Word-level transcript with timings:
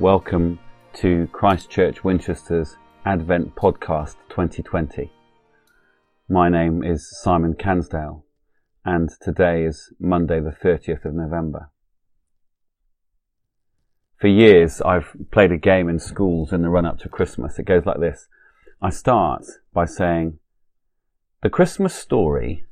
Welcome 0.00 0.60
to 0.94 1.28
Christ 1.30 1.68
Church 1.68 2.02
Winchester's 2.02 2.78
Advent 3.04 3.54
Podcast 3.54 4.16
2020. 4.30 5.12
My 6.26 6.48
name 6.48 6.82
is 6.82 7.06
Simon 7.20 7.52
Cansdale, 7.52 8.22
and 8.82 9.10
today 9.20 9.62
is 9.62 9.92
Monday, 10.00 10.40
the 10.40 10.52
30th 10.52 11.04
of 11.04 11.12
November. 11.12 11.68
For 14.18 14.28
years, 14.28 14.80
I've 14.80 15.14
played 15.30 15.52
a 15.52 15.58
game 15.58 15.90
in 15.90 15.98
schools 15.98 16.50
in 16.50 16.62
the 16.62 16.70
run 16.70 16.86
up 16.86 16.98
to 17.00 17.10
Christmas. 17.10 17.58
It 17.58 17.66
goes 17.66 17.84
like 17.84 18.00
this 18.00 18.26
I 18.80 18.88
start 18.88 19.44
by 19.74 19.84
saying, 19.84 20.38
The 21.42 21.50
Christmas 21.50 21.94
story 21.94 22.64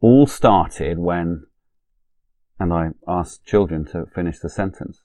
all 0.00 0.26
started 0.26 0.98
when, 0.98 1.44
and 2.58 2.72
I 2.72 2.88
ask 3.06 3.44
children 3.44 3.84
to 3.92 4.06
finish 4.12 4.40
the 4.40 4.48
sentence. 4.48 5.01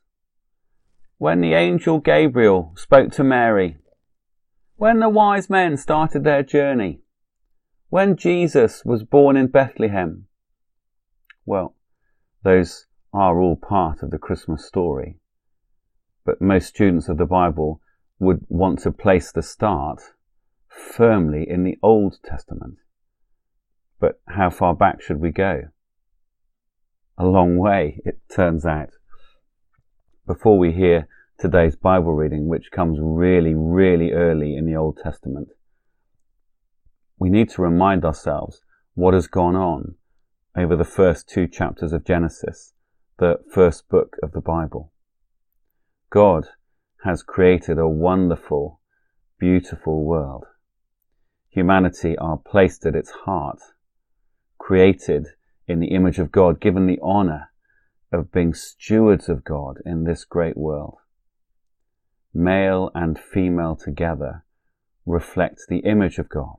When 1.20 1.42
the 1.42 1.54
angel 1.54 2.00
Gabriel 2.00 2.74
spoke 2.76 3.12
to 3.14 3.24
Mary, 3.24 3.78
when 4.76 5.00
the 5.00 5.10
wise 5.10 5.50
men 5.50 5.76
started 5.76 6.24
their 6.24 6.44
journey, 6.44 7.00
when 7.90 8.16
Jesus 8.16 8.86
was 8.86 9.04
born 9.04 9.36
in 9.36 9.48
Bethlehem. 9.48 10.28
Well, 11.44 11.76
those 12.44 12.86
are 13.14 13.42
all 13.42 13.56
part 13.56 14.04
of 14.04 14.12
the 14.12 14.20
Christmas 14.20 14.66
story. 14.66 15.18
But 16.24 16.42
most 16.42 16.68
students 16.68 17.10
of 17.10 17.18
the 17.18 17.26
Bible 17.26 17.82
would 18.20 18.46
want 18.48 18.80
to 18.80 18.92
place 18.92 19.32
the 19.32 19.42
start 19.42 20.02
firmly 20.68 21.50
in 21.50 21.64
the 21.64 21.80
Old 21.82 22.18
Testament. 22.24 22.78
But 24.00 24.20
how 24.28 24.52
far 24.52 24.76
back 24.76 25.02
should 25.02 25.20
we 25.20 25.32
go? 25.32 25.70
A 27.18 27.26
long 27.26 27.58
way, 27.58 28.02
it 28.06 28.20
turns 28.30 28.66
out. 28.68 28.97
Before 30.28 30.60
we 30.60 30.74
hear 30.74 31.08
today's 31.40 31.78
Bible 31.78 32.14
reading, 32.14 32.50
which 32.50 32.70
comes 32.70 32.98
really, 33.02 33.54
really 33.56 34.12
early 34.12 34.58
in 34.58 34.66
the 34.66 34.76
Old 34.76 34.98
Testament, 35.02 35.48
we 37.18 37.30
need 37.30 37.50
to 37.52 37.62
remind 37.62 38.04
ourselves 38.04 38.62
what 38.94 39.14
has 39.14 39.28
gone 39.28 39.56
on 39.56 39.96
over 40.54 40.76
the 40.76 40.84
first 40.84 41.30
two 41.30 41.48
chapters 41.48 41.94
of 41.94 42.04
Genesis, 42.04 42.74
the 43.20 43.40
first 43.50 43.88
book 43.88 44.18
of 44.22 44.34
the 44.34 44.42
Bible. 44.42 44.92
God 46.10 46.48
has 47.06 47.24
created 47.24 47.80
a 47.80 47.88
wonderful, 47.88 48.82
beautiful 49.40 50.04
world. 50.04 50.44
Humanity 51.48 52.18
are 52.18 52.38
placed 52.38 52.86
at 52.86 52.96
its 52.96 53.12
heart 53.12 53.60
created 54.58 55.28
in 55.70 55.80
the 55.80 55.96
image 55.96 56.20
of 56.20 56.34
God, 56.34 56.60
given 56.60 56.86
the 56.86 57.00
honor 57.02 57.50
of 58.12 58.32
being 58.32 58.54
stewards 58.54 59.28
of 59.28 59.44
God 59.44 59.78
in 59.86 60.04
this 60.04 60.24
great 60.24 60.58
world. 60.58 60.98
Male 62.34 62.92
and 62.94 63.20
female 63.20 63.76
together 63.76 64.46
reflect 65.06 65.62
the 65.68 65.80
image 65.80 66.18
of 66.18 66.30
God. 66.30 66.58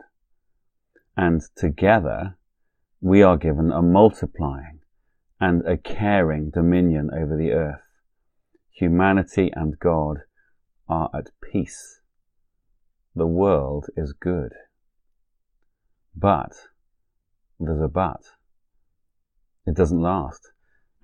And 1.16 1.42
together 1.56 2.36
we 3.00 3.22
are 3.22 3.36
given 3.36 3.70
a 3.70 3.82
multiplying 3.82 4.80
and 5.40 5.66
a 5.66 5.76
caring 5.76 6.50
dominion 6.50 7.10
over 7.12 7.36
the 7.36 7.52
earth. 7.52 7.82
Humanity 8.70 9.50
and 9.54 9.78
God 9.78 10.18
are 10.88 11.10
at 11.14 11.30
peace. 11.42 12.00
The 13.14 13.26
world 13.26 13.86
is 13.96 14.12
good. 14.12 14.52
But 16.14 16.52
there's 17.60 17.82
a 17.82 17.88
but. 17.88 18.22
It 19.66 19.74
doesn't 19.74 20.00
last. 20.00 20.50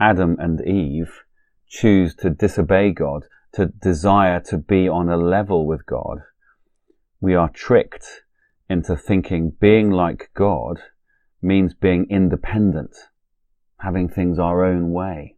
Adam 0.00 0.36
and 0.40 0.60
Eve 0.66 1.24
choose 1.68 2.14
to 2.16 2.30
disobey 2.30 2.90
God, 2.90 3.26
to 3.52 3.66
desire 3.66 4.40
to 4.40 4.58
be 4.58 4.88
on 4.88 5.08
a 5.08 5.16
level 5.16 5.66
with 5.66 5.86
God. 5.86 6.18
We 7.20 7.34
are 7.34 7.48
tricked 7.48 8.22
into 8.68 8.96
thinking 8.96 9.52
being 9.60 9.90
like 9.90 10.30
God 10.34 10.80
means 11.40 11.74
being 11.74 12.06
independent, 12.10 12.96
having 13.78 14.08
things 14.08 14.38
our 14.38 14.64
own 14.64 14.90
way. 14.90 15.36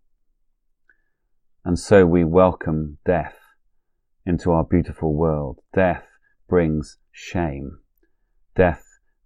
And 1.64 1.78
so 1.78 2.06
we 2.06 2.24
welcome 2.24 2.98
death 3.04 3.36
into 4.24 4.52
our 4.52 4.64
beautiful 4.64 5.14
world. 5.14 5.60
Death 5.74 6.04
brings 6.48 6.98
shame. 7.12 7.78
Death 8.54 8.84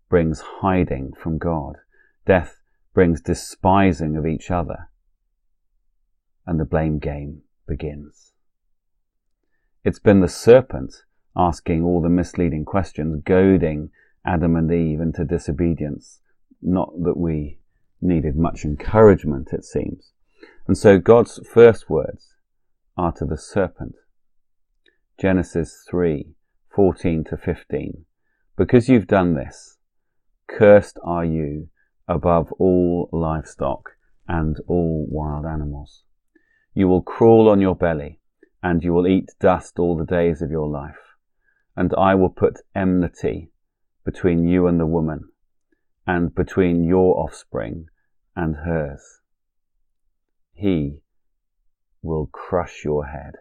brings 0.08 0.40
hiding 0.60 1.12
from 1.22 1.38
God. 1.38 1.76
Death 2.26 2.56
brings 2.94 3.20
despising 3.20 4.16
of 4.16 4.26
each 4.26 4.50
other. 4.50 4.89
And 6.46 6.58
the 6.58 6.64
blame 6.64 6.98
game 6.98 7.42
begins. 7.66 8.32
It's 9.84 9.98
been 9.98 10.20
the 10.20 10.28
serpent 10.28 11.04
asking 11.36 11.82
all 11.82 12.02
the 12.02 12.08
misleading 12.08 12.64
questions, 12.64 13.22
goading 13.24 13.90
Adam 14.24 14.56
and 14.56 14.70
Eve 14.70 15.00
into 15.00 15.24
disobedience. 15.24 16.20
Not 16.60 16.92
that 17.04 17.16
we 17.16 17.58
needed 18.00 18.36
much 18.36 18.64
encouragement, 18.64 19.52
it 19.52 19.64
seems. 19.64 20.12
And 20.66 20.76
so 20.76 20.98
God's 20.98 21.40
first 21.46 21.88
words 21.88 22.36
are 22.96 23.12
to 23.12 23.24
the 23.24 23.38
serpent. 23.38 23.94
Genesis 25.18 25.84
3, 25.88 26.34
14 26.74 27.24
to 27.24 27.36
15. 27.36 28.04
Because 28.56 28.88
you've 28.88 29.06
done 29.06 29.34
this, 29.34 29.78
Cursed 30.48 30.98
are 31.04 31.24
you 31.24 31.68
above 32.08 32.52
all 32.58 33.08
livestock 33.12 33.90
and 34.26 34.58
all 34.66 35.06
wild 35.08 35.46
animals. 35.46 36.02
You 36.74 36.88
will 36.88 37.02
crawl 37.02 37.48
on 37.48 37.60
your 37.60 37.74
belly, 37.74 38.20
and 38.62 38.84
you 38.84 38.92
will 38.92 39.06
eat 39.06 39.30
dust 39.40 39.78
all 39.78 39.96
the 39.96 40.04
days 40.04 40.42
of 40.42 40.50
your 40.50 40.68
life. 40.68 41.16
And 41.76 41.92
I 41.96 42.14
will 42.14 42.30
put 42.30 42.60
enmity 42.74 43.50
between 44.04 44.46
you 44.46 44.66
and 44.66 44.78
the 44.78 44.86
woman, 44.86 45.30
and 46.06 46.34
between 46.34 46.84
your 46.84 47.18
offspring 47.18 47.86
and 48.36 48.56
hers. 48.56 49.20
He 50.54 51.02
will 52.02 52.26
crush 52.26 52.84
your 52.84 53.06
head, 53.06 53.34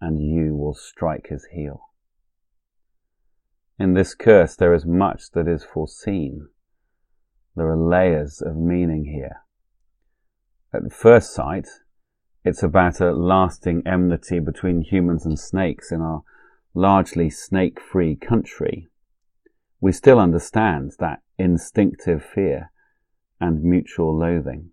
and 0.00 0.20
you 0.20 0.54
will 0.54 0.74
strike 0.74 1.28
his 1.28 1.46
heel. 1.52 1.80
In 3.78 3.94
this 3.94 4.14
curse, 4.14 4.54
there 4.56 4.74
is 4.74 4.86
much 4.86 5.30
that 5.32 5.48
is 5.48 5.64
foreseen. 5.64 6.48
There 7.56 7.68
are 7.68 7.76
layers 7.76 8.40
of 8.40 8.56
meaning 8.56 9.04
here. 9.04 9.42
At 10.72 10.92
first 10.92 11.34
sight, 11.34 11.68
it's 12.44 12.62
about 12.62 13.00
a 13.00 13.12
lasting 13.12 13.82
enmity 13.86 14.38
between 14.38 14.82
humans 14.82 15.24
and 15.24 15.38
snakes 15.38 15.90
in 15.90 16.02
our 16.02 16.22
largely 16.74 17.30
snake 17.30 17.80
free 17.80 18.14
country. 18.14 18.88
We 19.80 19.92
still 19.92 20.18
understand 20.18 20.92
that 20.98 21.22
instinctive 21.38 22.24
fear 22.24 22.70
and 23.40 23.62
mutual 23.62 24.16
loathing. 24.18 24.70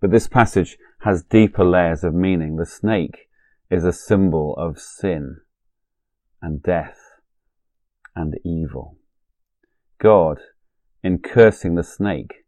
But 0.00 0.12
this 0.12 0.28
passage 0.28 0.78
has 1.00 1.22
deeper 1.22 1.64
layers 1.64 2.04
of 2.04 2.14
meaning. 2.14 2.56
The 2.56 2.66
snake 2.66 3.28
is 3.70 3.84
a 3.84 3.92
symbol 3.92 4.54
of 4.56 4.78
sin 4.78 5.38
and 6.40 6.62
death 6.62 6.98
and 8.14 8.34
evil. 8.44 8.98
God, 9.98 10.38
in 11.02 11.18
cursing 11.18 11.74
the 11.74 11.82
snake, 11.82 12.44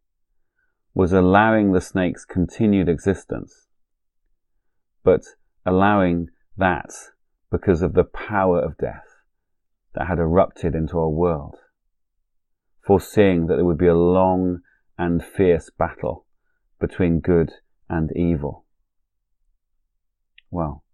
was 0.95 1.13
allowing 1.13 1.73
the 1.73 1.81
snake's 1.81 2.25
continued 2.25 2.89
existence, 2.89 3.69
but 5.03 5.23
allowing 5.65 6.29
that 6.57 6.91
because 7.51 7.83
of 7.83 7.95
the 7.95 8.05
power 8.05 8.61
of 8.61 8.79
death 8.79 9.07
that 9.95 10.07
had 10.07 10.19
erupted 10.19 10.75
into 10.75 10.99
our 10.99 11.09
world, 11.09 11.57
foreseeing 12.87 13.47
that 13.47 13.57
there 13.57 13.65
would 13.65 13.79
be 13.79 13.87
a 13.87 13.95
long 13.95 14.61
and 14.99 15.25
fierce 15.25 15.71
battle 15.71 16.27
between 16.79 17.21
good 17.21 17.53
and 17.89 18.11
evil. 18.17 18.65
Well, 20.51 20.85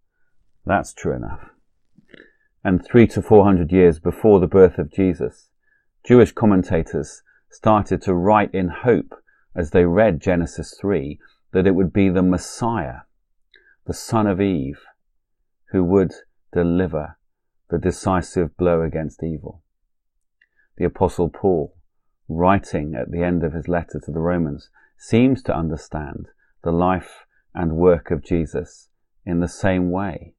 that's 0.65 0.93
true 0.93 1.15
enough 1.15 1.51
and 2.67 2.85
three 2.85 3.07
to 3.07 3.23
four 3.23 3.45
hundred 3.45 3.71
years 3.71 4.01
before 4.01 4.41
the 4.41 4.49
birth 4.49 4.77
of 4.77 4.93
Jesus, 4.93 5.51
Jewish 6.05 6.33
commentators 6.33 7.23
started 7.49 8.03
to 8.03 8.13
write 8.13 8.53
in 8.53 8.69
hope 8.83 9.15
as 9.55 9.71
they 9.71 9.85
read 9.85 10.21
Genesis 10.21 10.77
3 10.81 11.17
that 11.53 11.69
it 11.69 11.77
would 11.77 11.93
be 11.93 12.09
the 12.09 12.25
Messiah, 12.25 13.03
the 13.87 13.95
son 13.95 14.27
of 14.27 14.41
Eve, 14.41 14.81
who 15.71 15.85
would 15.85 16.13
deliver 16.53 17.19
the 17.71 17.79
decisive 17.79 18.57
blow 18.57 18.83
against 18.83 19.23
evil. 19.23 19.63
The 20.77 20.85
apostle 20.85 21.29
Paul, 21.29 21.77
writing 22.29 22.95
at 22.95 23.11
the 23.11 23.23
end 23.23 23.45
of 23.45 23.53
his 23.53 23.69
letter 23.69 24.01
to 24.05 24.11
the 24.11 24.21
Romans, 24.21 24.71
seems 24.99 25.43
to 25.45 25.57
understand 25.57 26.29
the 26.63 26.73
life 26.73 27.27
and 27.55 27.77
work 27.77 28.11
of 28.11 28.25
Jesus 28.25 28.89
in 29.25 29.41
the 29.41 29.49
same 29.49 29.91
way 29.91 30.35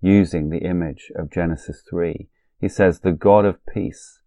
using 0.00 0.50
the 0.50 0.58
image 0.58 1.10
of 1.16 1.30
Genesis 1.30 1.82
3. 1.88 2.28
He 2.60 2.68
says, 2.68 3.00
The 3.00 3.12
God 3.12 3.44
of 3.44 3.64
peace 3.66 4.20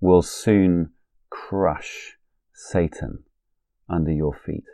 will 0.00 0.22
soon 0.22 0.90
crush 1.30 2.18
Satan 2.52 3.24
under 3.88 4.12
your 4.12 4.34
feet. 4.34 4.64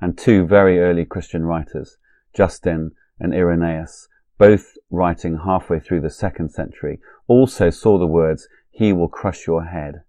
And 0.00 0.16
two 0.16 0.46
very 0.46 0.78
early 0.80 1.04
Christian 1.04 1.44
writers, 1.44 1.96
Justin 2.34 2.92
and 3.18 3.32
Irenaeus, 3.32 4.08
both 4.38 4.76
writing 4.90 5.38
halfway 5.44 5.80
through 5.80 6.02
the 6.02 6.10
second 6.10 6.50
century, 6.50 7.00
also 7.26 7.70
saw 7.70 7.98
the 7.98 8.06
words, 8.06 8.48
He 8.70 8.92
will 8.92 9.08
crush 9.08 9.46
your 9.46 9.64
head, 9.64 10.02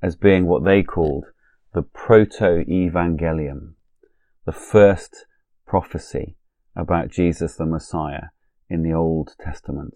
as 0.00 0.16
being 0.16 0.46
what 0.46 0.64
they 0.64 0.82
called 0.82 1.26
the 1.74 1.82
proto-evangelium, 1.82 3.74
the 4.46 4.52
first 4.52 5.26
prophecy 5.66 6.36
about 6.74 7.10
Jesus 7.10 7.56
the 7.56 7.66
Messiah 7.66 8.28
in 8.70 8.82
the 8.82 8.92
Old 8.92 9.34
Testament. 9.38 9.94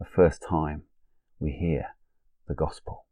The 0.00 0.04
first 0.06 0.42
time 0.48 0.82
we 1.38 1.52
hear 1.52 1.94
the 2.48 2.54
gospel. 2.54 3.04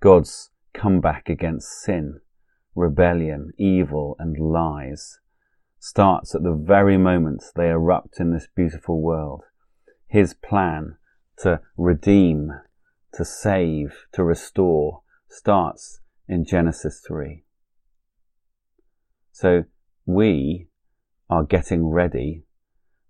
God's 0.00 0.50
comeback 0.72 1.28
against 1.28 1.82
sin, 1.82 2.20
rebellion, 2.74 3.52
evil, 3.58 4.16
and 4.18 4.38
lies 4.38 5.20
starts 5.78 6.34
at 6.34 6.42
the 6.42 6.54
very 6.54 6.96
moment 6.96 7.44
they 7.54 7.68
erupt 7.68 8.18
in 8.18 8.32
this 8.32 8.48
beautiful 8.54 9.02
world. 9.02 9.42
His 10.06 10.32
plan 10.34 10.96
to 11.38 11.60
redeem, 11.76 12.52
to 13.12 13.24
save, 13.24 14.06
to 14.12 14.24
restore 14.24 15.02
starts 15.28 16.00
in 16.26 16.44
Genesis 16.44 17.02
3. 17.06 17.44
So 19.32 19.64
we 20.06 20.68
are 21.28 21.44
getting 21.44 21.86
ready 21.86 22.44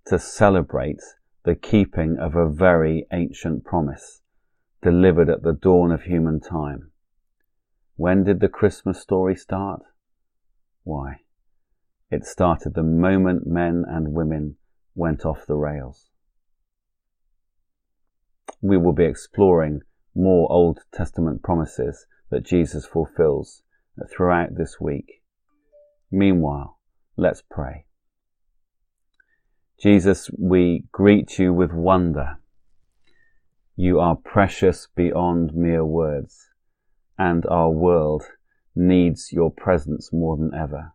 to 0.06 0.18
celebrate 0.18 1.00
the 1.44 1.54
keeping 1.54 2.16
of 2.18 2.34
a 2.34 2.48
very 2.48 3.06
ancient 3.12 3.64
promise 3.64 4.22
delivered 4.82 5.28
at 5.28 5.42
the 5.42 5.52
dawn 5.52 5.92
of 5.92 6.02
human 6.02 6.40
time. 6.40 6.90
When 7.96 8.24
did 8.24 8.40
the 8.40 8.48
Christmas 8.48 9.00
story 9.00 9.36
start? 9.36 9.82
Why, 10.82 11.20
it 12.10 12.24
started 12.24 12.74
the 12.74 12.82
moment 12.82 13.46
men 13.46 13.84
and 13.88 14.12
women 14.12 14.56
went 14.94 15.24
off 15.24 15.46
the 15.46 15.56
rails. 15.56 16.10
We 18.60 18.76
will 18.76 18.92
be 18.92 19.04
exploring 19.04 19.82
more 20.14 20.50
Old 20.50 20.80
Testament 20.92 21.42
promises 21.42 22.06
that 22.30 22.44
Jesus 22.44 22.84
fulfills 22.84 23.62
throughout 24.10 24.56
this 24.56 24.80
week. 24.80 25.22
Meanwhile, 26.10 26.78
let's 27.16 27.42
pray. 27.48 27.86
Jesus, 29.80 30.30
we 30.38 30.84
greet 30.92 31.38
you 31.38 31.52
with 31.52 31.72
wonder. 31.72 32.38
You 33.76 34.00
are 34.00 34.16
precious 34.16 34.88
beyond 34.94 35.54
mere 35.54 35.84
words, 35.84 36.48
and 37.18 37.44
our 37.46 37.70
world 37.70 38.24
needs 38.74 39.32
your 39.32 39.50
presence 39.50 40.12
more 40.12 40.36
than 40.36 40.52
ever. 40.54 40.92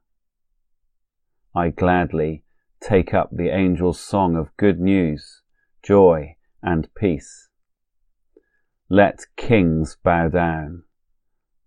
I 1.56 1.70
gladly 1.70 2.44
take 2.82 3.14
up 3.14 3.30
the 3.32 3.52
angel's 3.52 4.00
song 4.00 4.36
of 4.36 4.56
good 4.58 4.80
news, 4.80 5.42
joy, 5.84 6.36
and 6.62 6.88
peace. 6.96 7.50
Let 8.90 9.26
kings 9.38 9.98
bow 10.04 10.30
down. 10.30 10.84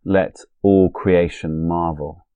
Let 0.05 0.37
all 0.63 0.91
creation 0.91 1.67
marvel. 1.69 2.27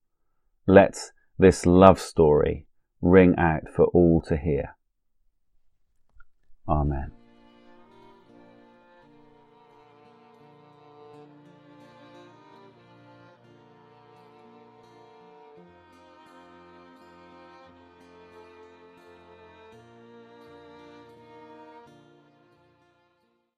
Let 0.66 0.96
this 1.38 1.66
love 1.66 2.00
story 2.00 2.66
ring 3.00 3.34
out 3.36 3.68
for 3.74 3.86
all 3.86 4.22
to 4.28 4.36
hear. 4.36 4.76
Amen. 6.68 7.12